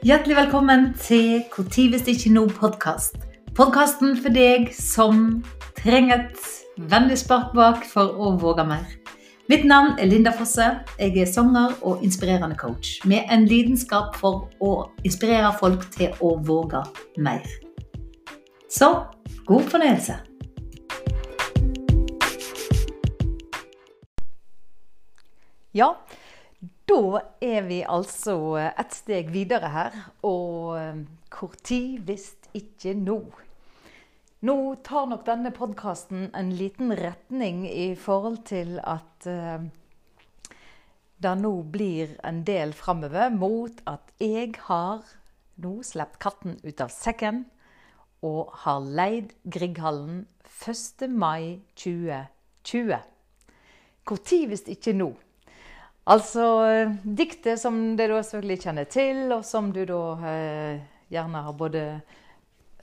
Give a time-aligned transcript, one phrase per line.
[0.00, 3.18] Hjertelig velkommen til Hvor tid hvis ikke nå-podkast.
[3.52, 5.42] Podkasten for deg som
[5.76, 6.46] trenger et
[6.88, 8.86] vennlig spark bak for å våge mer.
[9.52, 10.70] Mitt navn er Linda Fosse.
[10.96, 14.70] Jeg er sanger og inspirerende coach med en lidenskap for å
[15.04, 16.80] inspirere folk til å våge
[17.20, 17.44] mer.
[18.72, 18.88] Så
[19.44, 20.16] god fornøyelse.
[25.76, 25.92] Ja,
[26.90, 29.96] da er vi altså et steg videre her.
[30.26, 30.74] Og
[31.30, 33.20] hvor tid hvis ikke nå?
[34.40, 34.56] Nå
[34.86, 39.60] tar nok denne podkasten en liten retning i forhold til at uh,
[41.20, 45.04] det nå blir en del framover mot at jeg har
[45.60, 47.44] nå sluppet katten ut av sekken
[48.24, 50.24] og har leid Grieghallen
[50.64, 51.04] 1.
[51.12, 52.96] mai 2020.
[54.10, 55.12] Når hvis ikke nå?
[56.10, 56.44] Altså
[57.04, 60.80] diktet som dere selvfølgelig kjenner til, og som du da eh,
[61.12, 61.82] gjerne har både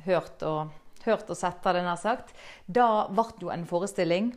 [0.06, 0.70] hørt og,
[1.04, 2.32] hørt og sett, har jeg sagt.
[2.66, 4.32] Da ble jo en forestilling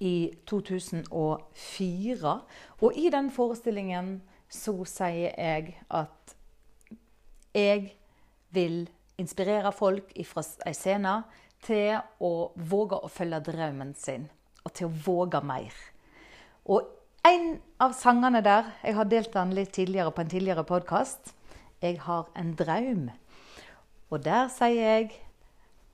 [0.00, 2.32] i 2004.
[2.80, 4.14] Og i den forestillingen
[4.52, 6.34] så sier jeg at
[7.52, 7.92] jeg
[8.56, 8.86] vil
[9.20, 11.18] inspirere folk fra ei scene
[11.62, 14.26] til å våge å følge drømmen sin,
[14.64, 15.76] og til å våge mer.
[16.72, 21.34] Og en av sangene der Jeg har delt den litt tidligere på en tidligere podkast.
[21.82, 23.10] 'Jeg har en draum'.
[24.10, 25.10] Og der sier jeg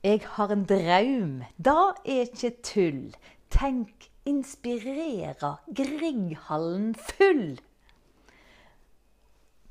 [0.03, 1.45] 'Jeg har en draum'.
[1.57, 3.15] Da er ikke tull.
[3.49, 5.57] Tenk, inspirere.
[5.75, 7.59] Grieghallen full.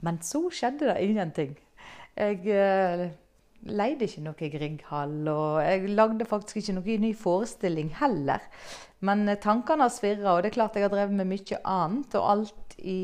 [0.01, 1.59] Men så skjedde det ingenting.
[2.17, 3.11] Jeg eh,
[3.63, 8.39] leide ikke noe Grieghall, og jeg lagde faktisk ikke noen ny forestilling heller.
[9.07, 12.17] Men eh, tankene har svirra, og det er klart jeg har drevet med mye annet.
[12.19, 13.01] Og alt i,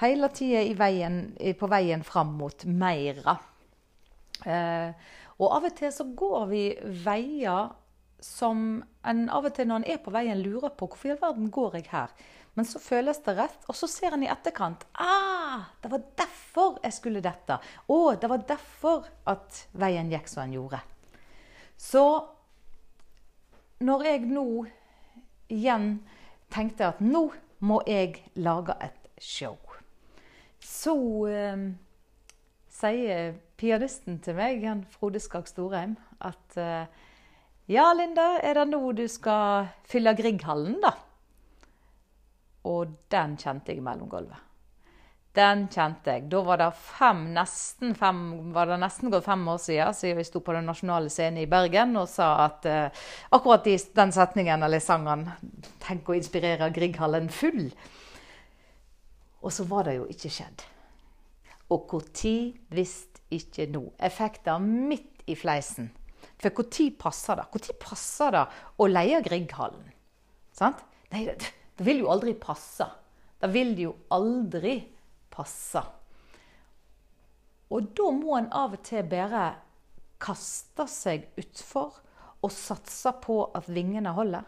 [0.00, 1.10] hele tida
[1.58, 3.38] på veien fram mot meira.
[4.44, 4.90] Eh,
[5.38, 6.64] og av og til så går vi
[7.04, 7.72] veier
[8.24, 11.20] som en av og til når en er på veien, lurer på hvorfor i all
[11.20, 12.14] verden går jeg her.
[12.54, 16.78] Men så føles det rett, og så ser en i etterkant ah, det var derfor
[16.84, 17.58] jeg skulle dette.
[17.90, 20.80] Å, det var derfor at veien gikk som den gjorde.
[21.76, 22.04] Så
[23.84, 24.46] når jeg nå
[25.52, 25.98] igjen
[26.52, 27.28] tenkte at nå
[27.64, 29.56] må jeg lage et show.
[30.60, 30.94] Så
[31.28, 31.64] eh,
[32.72, 36.86] sier pianisten til meg, han Frode Skag Storheim, at eh,
[37.72, 40.92] ja, Linda, er det nå du skal fylle Grieghallen, da?
[42.68, 44.53] Og den kjente jeg mellom mellomgulvet.
[45.34, 46.28] Den kjente jeg.
[46.30, 48.20] Da var det fem, nesten fem,
[48.54, 51.48] var det nesten gått fem år siden siden vi sto på den nasjonale scenen i
[51.50, 53.02] Bergen og sa at eh,
[53.34, 55.26] akkurat i den setningen eller sangen
[55.82, 57.74] 'Tenk å inspirere Grieghallen full'.
[59.42, 60.62] Og så var det jo ikke skjedd.
[61.74, 63.82] Og når visste ikke nå?
[63.98, 65.90] Effekter midt i fleisen.
[66.38, 67.50] For når passer det?
[67.52, 68.46] Når passer det
[68.78, 69.90] å leie Grieghallen?
[70.54, 70.78] Sant?
[71.10, 72.86] Nei, det, det vil jo aldri passe.
[73.40, 74.93] Det vil jo aldri
[75.34, 75.82] passe passe.
[77.74, 79.46] Og da må en av og til bare
[80.22, 81.96] kaste seg utfor
[82.44, 84.44] og satse på at vingene holder.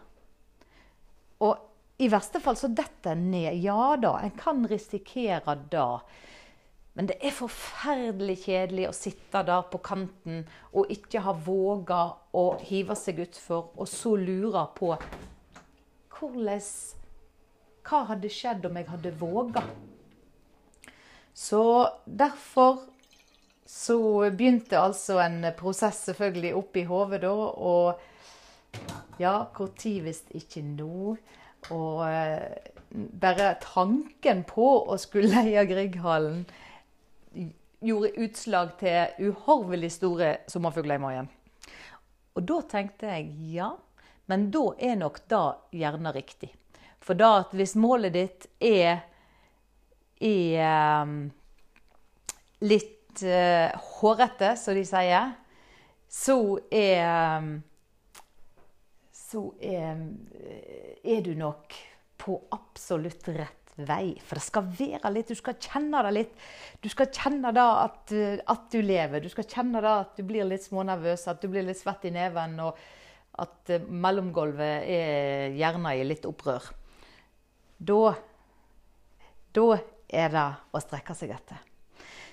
[1.43, 3.57] Og i verste fall så detter en ned.
[3.61, 5.89] Ja da, en kan risikere det.
[6.97, 11.99] Men det er forferdelig kjedelig å sitte der på kanten og ikke ha våga
[12.37, 14.95] å hive seg utfor, og så lure på
[16.17, 16.63] hvordan
[17.87, 19.61] Hva hadde skjedd om jeg hadde våga?
[21.37, 22.79] Så derfor
[23.69, 23.99] så
[24.33, 27.33] begynte altså en prosess selvfølgelig opp i hodet da.
[27.33, 31.13] Og ja, når hvis ikke nå?
[31.75, 36.45] Og eh, bare tanken på å skulle leie Grieghallen
[37.85, 41.27] gjorde utslag til uhorvelig store sommerfugler i magen.
[42.33, 43.75] Og da tenkte jeg ja,
[44.25, 45.43] men da er nok det
[45.83, 46.49] gjerne riktig.
[46.97, 49.05] For da at hvis målet ditt er
[50.23, 51.19] er um,
[52.65, 55.33] litt uh, hårete, som de sier,
[56.07, 56.37] så
[56.71, 57.55] er um,
[59.27, 59.99] Så er,
[61.03, 61.73] er du nok
[62.17, 64.15] på absolutt rett vei.
[64.23, 66.37] For det skal være litt, du skal kjenne det litt.
[66.81, 69.21] Du skal kjenne da at, at, du lever.
[69.21, 72.13] Du skal kjenne da at du blir litt smånervøs, at du blir litt svett i
[72.15, 72.79] neven, og
[73.37, 76.71] at mellomgulvet er gjerne i litt opprør.
[77.77, 78.15] Da,
[79.53, 79.67] da
[80.07, 81.63] er det å strekke seg etter.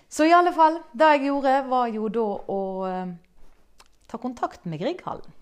[0.09, 3.15] Så i alle fall, det jeg gjorde, var jo da å eh,
[4.11, 5.33] ta kontakt med Grieghallen.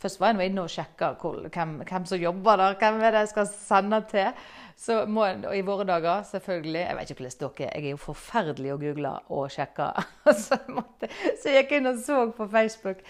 [0.00, 3.32] Først var jeg inne og sjekka hvem, hvem, som jobber der, hvem er det jeg
[3.34, 4.38] skal sende til.
[4.80, 7.74] Så må, og I våre dager, selvfølgelig Jeg vet ikke hvordan dere er.
[7.74, 9.90] Jeg er jo forferdelig å google og sjekke.
[10.46, 13.04] Så, måtte, så jeg gikk inn og så på Facebook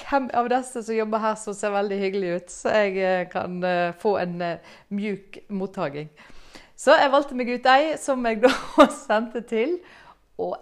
[0.00, 3.58] hvem av disse som jobber her, som ser veldig hyggelig ut, så jeg eh, kan
[3.60, 4.36] uh, få en
[4.96, 6.08] mjuk mottaking.
[6.80, 8.52] Så jeg valgte meg ut ei som jeg da
[9.04, 9.76] sendte til.
[10.40, 10.56] Og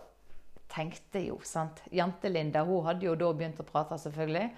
[0.69, 4.49] tenkte jo, sant Jente-Linda hun hadde jo da begynt å prate, selvfølgelig.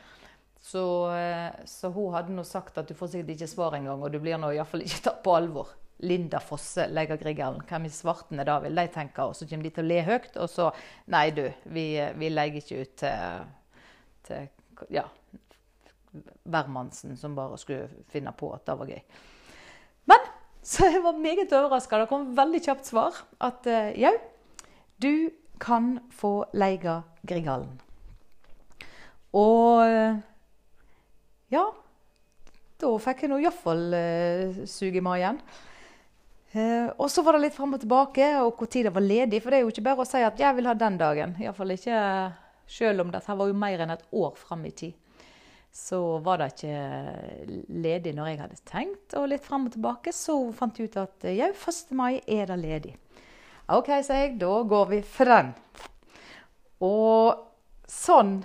[0.61, 4.12] Så, uh, så hun hadde nå sagt at du får sikkert ikke svar engang, og
[4.12, 5.77] du blir nå iallfall ikke tatt på alvor.
[6.01, 7.61] Linda Fosse legger Grieghallen.
[7.69, 9.27] Hvem i svartene da vil de tenke?
[9.29, 10.71] Og så kommer de til å le høyt, og så
[11.12, 11.85] Nei, du, vi,
[12.17, 13.45] vi legger ikke ut til,
[14.29, 15.05] til ja,
[16.49, 19.03] hvermannsen som bare skulle finne på at det var gøy.
[20.09, 20.31] Men
[20.62, 22.03] så jeg var meget overraska.
[22.03, 24.17] Det kom veldig kjapt svar at uh, jau,
[25.01, 25.31] du
[25.61, 27.79] kan få leie Grieghallen.
[29.37, 30.21] Og uh,
[31.53, 31.65] ja,
[32.81, 35.41] da fikk jeg nå iallfall uh, sug i magen.
[36.51, 39.43] Uh, og så var det litt fram og tilbake, og når det var ledig.
[39.43, 41.37] For det er jo ikke bare å si at 'jeg vil ha den dagen'.
[41.41, 41.99] Iallfall ikke
[42.67, 44.95] selv om dette var jo mer enn et år fram i tid.
[45.72, 46.78] Så var det ikke
[47.70, 51.28] ledig når jeg hadde tenkt, og litt fram og tilbake så fant jeg ut at
[51.31, 51.93] jau, 1.
[51.94, 52.94] mai er det ledig.
[53.70, 55.52] OK, sa jeg, da går vi for den.
[56.82, 57.38] Og
[57.87, 58.40] sånn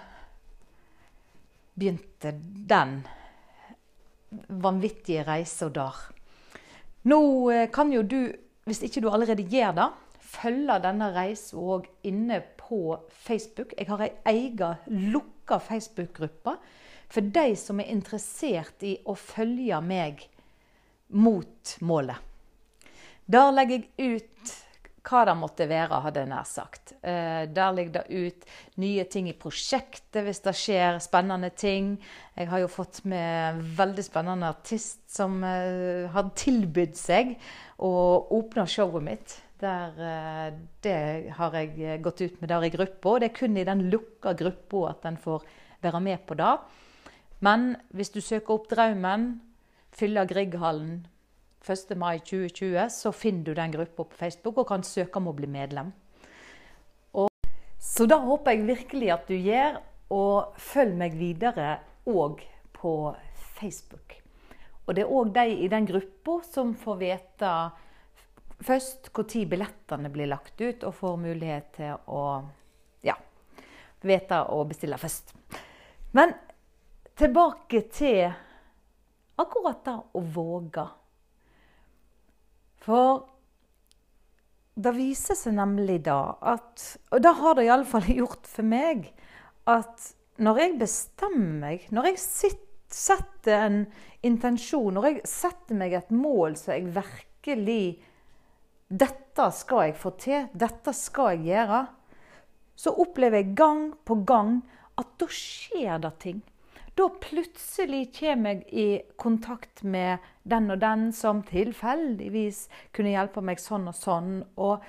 [1.74, 2.36] begynte
[2.70, 3.00] den
[4.62, 5.98] vanvittige reisa der.
[7.10, 7.20] Nå
[7.74, 8.20] kan jo du,
[8.70, 9.90] hvis ikke du allerede gjør det,
[10.36, 13.74] følge denne reisa òg inne på Facebook.
[13.78, 16.58] Jeg har ei egen lukka Facebook-gruppe
[17.12, 20.26] for de som er interessert i å følge meg
[21.16, 22.18] mot målet.
[23.26, 24.56] Der legger jeg ut
[25.06, 26.94] hva det måtte være, hadde jeg nær sagt.
[27.06, 28.46] Eh, der ligger det ut
[28.82, 31.96] nye ting i prosjektet hvis det skjer spennende ting.
[32.38, 37.36] Jeg har jo fått med veldig spennende artist som uh, har tilbudt seg
[37.78, 37.92] å
[38.34, 39.36] åpne showet mitt.
[39.62, 40.48] Der, eh,
[40.84, 40.98] det
[41.38, 43.14] har jeg gått ut med der i gruppa.
[43.14, 45.46] Og det er kun i den lukka gruppa at en får
[45.86, 46.56] være med på det.
[47.46, 49.36] Men hvis du søker opp Draumen,
[49.94, 51.04] fyller Grieghallen
[51.66, 51.94] 1.
[51.98, 55.50] mai 2020, så finner du den gruppa på Facebook og kan søke om å bli
[55.50, 55.92] medlem.
[57.18, 57.30] Og,
[57.82, 59.80] så da håper jeg virkelig at du gjør,
[60.16, 62.44] og følg meg videre òg
[62.78, 62.94] på
[63.58, 64.20] Facebook.
[64.86, 67.54] Og det er òg de i den gruppa som får vite
[68.66, 72.26] først når billettene blir lagt ut, og får mulighet til å
[73.06, 73.18] ja,
[74.02, 75.34] vite å bestille først.
[76.16, 76.32] Men
[77.16, 78.26] tilbake til
[79.40, 80.86] akkurat det å våge.
[82.86, 83.24] For
[84.76, 86.84] det viser seg nemlig da at
[87.16, 89.08] Og det har det iallfall gjort for meg.
[89.66, 92.62] At når jeg bestemmer meg, når jeg sitter,
[92.96, 93.80] setter en
[94.24, 97.86] intensjon, når jeg setter meg et mål som jeg virkelig
[98.88, 100.48] dette skal jeg få til.
[100.54, 101.82] Dette skal jeg gjøre.
[102.76, 104.60] Så opplever jeg gang på gang
[105.00, 106.44] at da skjer det ting.
[106.96, 112.66] Da plutselig kommer jeg i kontakt med den og den som tilfeldigvis
[112.96, 114.38] kunne hjelpe meg sånn og sånn.
[114.56, 114.84] Og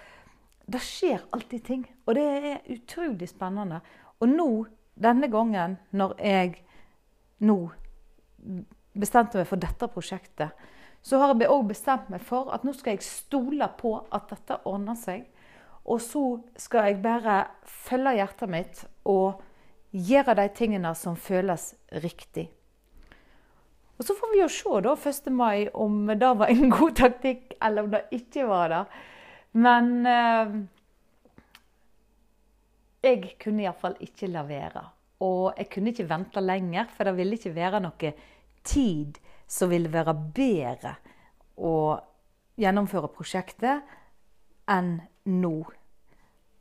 [0.70, 1.82] det skjer alltid ting.
[2.06, 3.80] Og det er utrolig spennende.
[4.22, 4.48] Og nå,
[4.94, 6.54] denne gangen, når jeg
[7.42, 7.58] nå
[8.96, 10.54] bestemte meg for dette prosjektet,
[11.02, 14.62] så har jeg òg bestemt meg for at nå skal jeg stole på at dette
[14.66, 15.26] ordner seg.
[15.86, 16.24] Og så
[16.58, 19.42] skal jeg bare følge hjertet mitt og
[19.92, 22.48] gjøre de tingene som føles riktig.
[23.96, 25.30] Og Så får vi jo se da 1.
[25.32, 28.82] mai om det var en god taktikk, eller om det ikke var det.
[29.56, 30.56] Men eh,
[33.06, 34.84] jeg kunne iallfall ikke la være.
[35.24, 38.12] Og jeg kunne ikke vente lenger, for det ville ikke være noe
[38.66, 39.16] tid
[39.48, 40.96] som ville være bedre
[41.56, 41.96] å
[42.60, 43.96] gjennomføre prosjektet
[44.68, 44.98] enn
[45.30, 45.56] nå.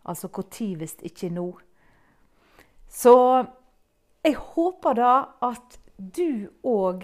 [0.05, 1.49] Altså når hvis ikke nå.
[2.95, 3.15] Så
[4.25, 7.03] jeg håper da at du òg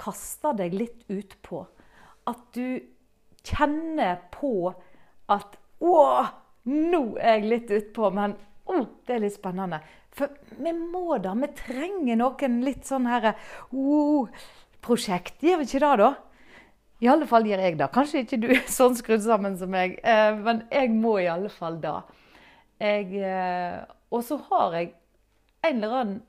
[0.00, 1.64] kaster deg litt utpå.
[2.28, 2.82] At du
[3.46, 4.72] kjenner på
[5.32, 5.94] at Å,
[6.70, 8.36] nå er jeg litt utpå, men
[8.70, 9.80] å, det er litt spennende.
[10.14, 10.30] For
[10.62, 11.32] vi må da.
[11.34, 13.32] Vi trenger noen litt sånn her
[13.74, 14.28] oh,
[14.84, 15.42] prosjekt.
[15.42, 16.12] Gjør vi ikke det, da?
[17.02, 17.88] I alle fall gjør jeg det.
[17.96, 21.50] Kanskje ikke du er sånn skrudd sammen som meg, eh, men jeg må i alle
[21.50, 21.96] fall det.
[22.82, 23.78] Eh,
[24.10, 24.92] og så har jeg
[25.62, 26.20] en eller annen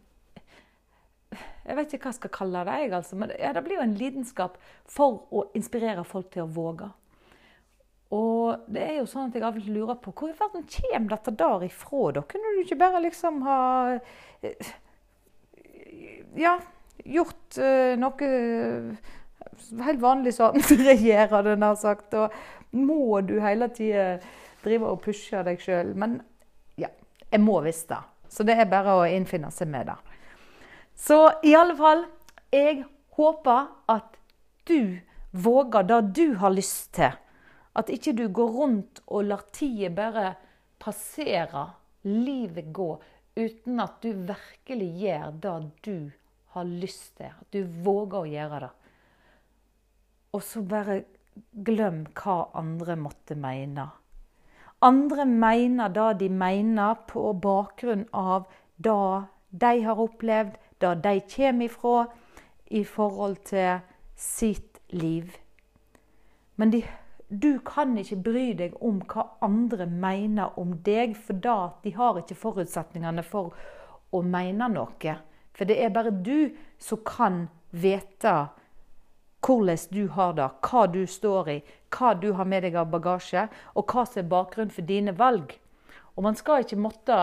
[1.64, 3.86] Jeg vet ikke hva jeg skal kalle det, jeg, altså, men ja, det blir jo
[3.86, 6.90] en lidenskap for å inspirere folk til å våge.
[8.14, 10.68] Og det er jo sånn at jeg av og til lurer på hvor i verden
[10.70, 12.12] kommer dette der ifra?
[12.20, 13.62] Da kunne du ikke bare liksom ha
[16.38, 16.58] ja,
[17.16, 18.30] gjort uh, noe
[19.88, 20.60] helt vanlig sånn
[21.34, 22.14] hadde jeg nær sagt.
[22.14, 24.20] Og må du hele tida
[24.64, 25.96] drive og pushe deg sjøl?
[27.34, 28.02] Jeg må visst det.
[28.30, 29.98] Så det er bare å innfinne seg med det.
[30.94, 32.06] Så i alle fall,
[32.54, 32.84] jeg
[33.18, 34.18] håper at
[34.70, 35.00] du
[35.34, 37.14] våger det du har lyst til.
[37.74, 40.28] At ikke du går rundt og lar tida bare
[40.82, 41.66] passere,
[42.06, 42.90] livet gå,
[43.36, 45.56] uten at du virkelig gjør det
[45.88, 45.98] du
[46.54, 47.34] har lyst til.
[47.34, 48.72] At du våger å gjøre det.
[50.34, 51.02] Og så bare
[51.54, 53.90] glem hva andre måtte mene.
[54.84, 61.66] Andre mener det de mener på bakgrunn av det de har opplevd, det de kommer
[61.70, 62.06] ifra
[62.68, 63.80] i forhold til
[64.20, 65.38] sitt liv.
[66.56, 66.82] Men de,
[67.30, 72.20] du kan ikke bry deg om hva andre mener om deg, for da de har
[72.20, 73.56] ikke forutsetningene for
[74.12, 75.16] å mene noe.
[75.54, 78.36] For det er bare du som kan vite
[79.44, 81.58] hvordan du har det, hva du står i,
[81.92, 85.58] hva du har med deg av bagasje, og hva som er bakgrunnen for dine valg.
[86.16, 87.18] Og man skal ikke måtte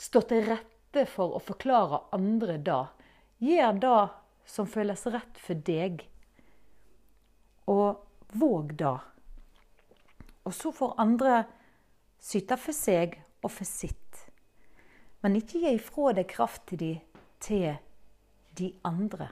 [0.00, 2.82] stå til rette for å forklare andre det.
[3.44, 4.00] Gjør det
[4.48, 6.02] som føles rett for deg,
[7.70, 8.00] og
[8.34, 8.96] våg det.
[10.46, 11.42] Og så får andre
[12.20, 14.24] syte for seg og for sitt.
[15.20, 16.94] Men ikke gi ifra deg kraft til de
[17.40, 17.76] til
[18.58, 19.30] de andre.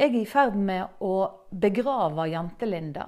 [0.00, 1.14] Jeg er i ferd med å
[1.50, 3.06] begrave Jante-Linda.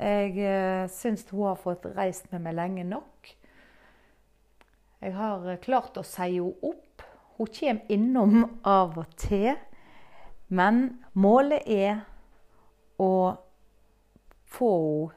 [0.00, 3.30] Jeg eh, syns hun har fått reist med meg lenge nok.
[5.00, 7.04] Jeg har eh, klart å si henne opp.
[7.38, 9.54] Hun kommer innom av og til.
[10.50, 12.02] Men målet er
[13.00, 13.12] å
[14.50, 15.16] få henne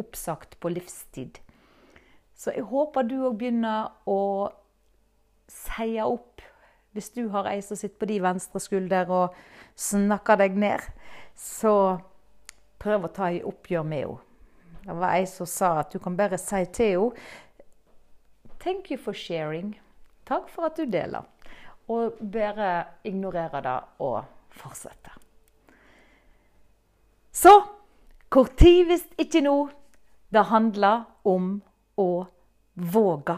[0.00, 1.38] oppsagt på livstid.
[2.34, 4.48] Så jeg håper du òg begynner å
[5.52, 6.40] si opp
[6.92, 9.36] hvis du har ei som sitter på de venstre skulder og
[9.78, 10.82] snakker deg ned,
[11.36, 11.98] så
[12.82, 14.28] prøv å ta i oppgjør med henne.
[14.82, 17.40] Det var ei som sa at du kan bare si til henne
[18.62, 19.80] Thank you for sharing.
[20.24, 21.24] Takk for at du deler.
[21.90, 24.20] Og bare ignorere det og
[24.54, 25.10] fortsette.
[27.32, 27.56] Så
[28.30, 29.56] hvor tid hvis ikke nå?
[30.32, 31.58] Det handler om
[31.98, 32.08] å
[32.94, 33.36] våge.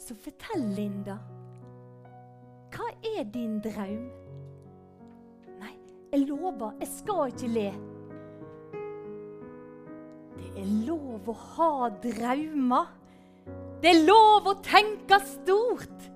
[0.00, 1.20] Så fortell, Linda.
[3.02, 4.10] Er din drøm?
[5.58, 5.74] Nei,
[6.12, 7.68] jeg lover, jeg skal ikke le.
[10.38, 11.72] Det er lov å ha
[12.04, 12.92] drømmer.
[13.82, 16.06] Det er lov å tenke stort.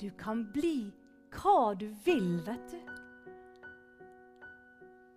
[0.00, 0.88] Du kan bli
[1.36, 2.80] hva du vil, vet du.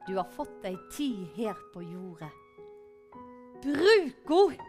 [0.07, 2.31] Du har fått ei tid her på jordet.
[3.63, 4.68] Bruk henne!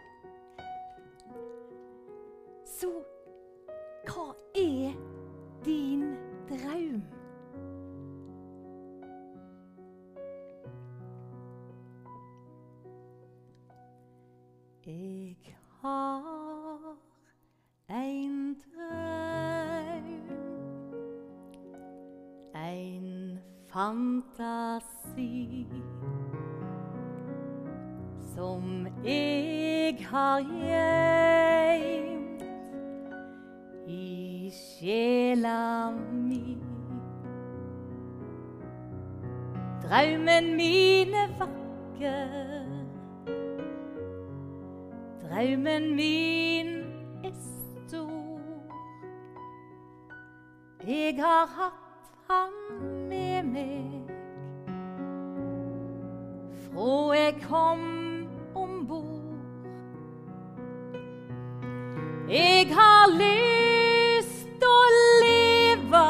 [28.35, 32.11] Som jeg har gjemt
[34.51, 36.57] sjela mi.
[39.83, 42.65] Draumen min er vakker.
[45.21, 46.67] Draumen min
[47.23, 48.39] er stor.
[50.87, 52.53] Jeg har hatt han
[53.09, 54.11] med meg
[56.71, 58.20] fra jeg kom
[62.31, 64.75] Jeg har lyst å
[65.19, 66.03] leve.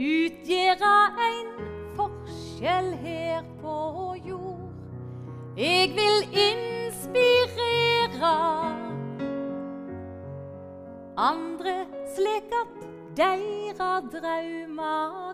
[0.00, 0.92] Utgjøre
[1.26, 1.50] en
[1.98, 3.76] forskjell her på
[4.24, 4.72] jord.
[5.60, 8.32] Jeg vil inspirere
[11.28, 11.76] andre
[12.16, 12.72] slik at
[13.20, 15.25] deira drømmer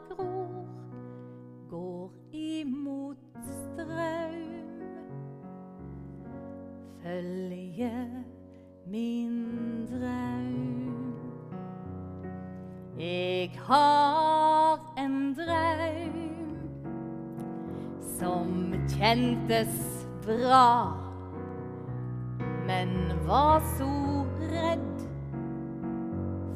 [8.92, 11.04] min drøm.
[12.98, 16.18] Jeg har en drøm
[18.18, 20.92] som kjentes bra,
[22.66, 22.92] men
[23.26, 23.88] var så
[24.52, 25.00] redd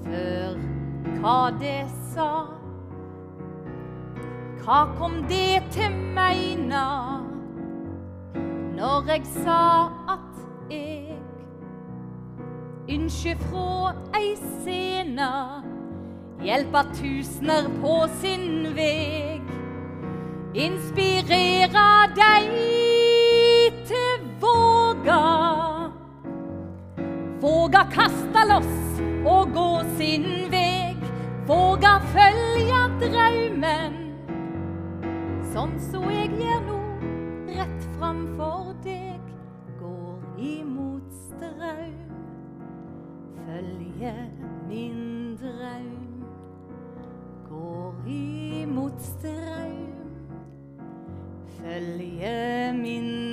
[0.05, 0.61] for
[1.17, 2.31] hva det sa.
[4.61, 6.85] Hva kom det til meina
[8.77, 9.61] når jeg sa
[10.19, 11.06] at jeg
[12.97, 15.29] Ynskje fra ei scene
[16.41, 19.43] hjelpa tusener på sin veg.
[20.57, 22.47] Inspirera dei
[23.91, 25.21] til våga.
[27.45, 30.97] Våga kasta loss og gå sin veg.
[31.47, 34.01] Våga følge drømmen,
[35.53, 36.81] sånn så eg gjør nå,
[37.53, 39.21] rett framfor deg.
[39.79, 42.06] Går imot straum,
[43.47, 44.15] følge
[44.69, 46.25] min draum.
[47.49, 49.93] Går imot straum,
[51.47, 53.26] følge min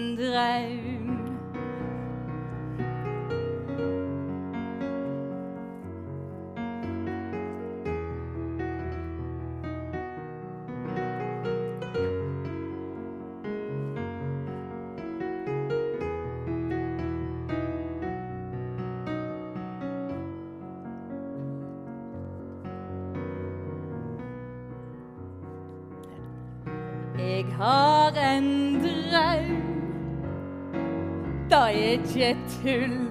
[31.63, 33.07] er ikke tull.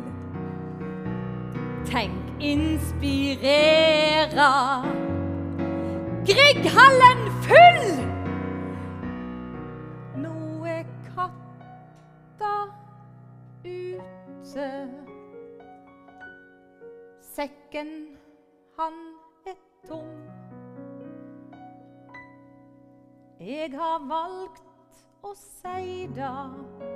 [1.86, 4.50] Tenk inspirere.
[6.26, 8.06] Grieghallen full!
[10.22, 12.54] Nå er katta
[13.64, 14.88] ute.
[17.34, 17.88] Sekken,
[18.78, 18.92] han
[19.46, 20.06] er tom.
[23.40, 24.62] Jeg har valgt
[25.26, 26.91] å si det.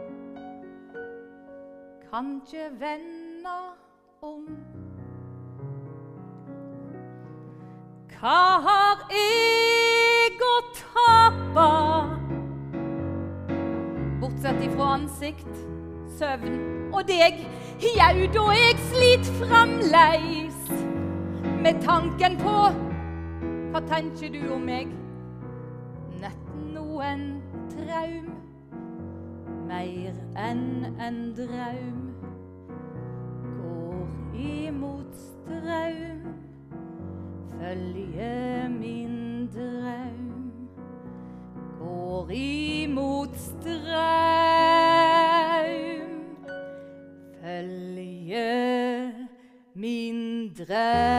[2.11, 3.55] Kan ikke vende
[4.23, 4.45] om.
[8.17, 11.67] Hva har jeg å tape?
[14.21, 15.63] Bortsett ifra ansikt,
[16.19, 16.61] søvn
[16.95, 17.43] og deg.
[17.83, 20.63] Jau, da jeg slit fremleis
[21.61, 22.55] med tanken på
[23.73, 24.95] Hva tenker du om meg?
[26.21, 27.25] nett noen
[27.71, 28.36] traum,
[29.67, 32.15] mer enn en draum.
[33.59, 36.23] Går imot straum,
[37.59, 40.69] følge min draum.
[41.79, 44.07] Går imot straum,
[47.43, 48.49] følge
[49.75, 51.16] min draum.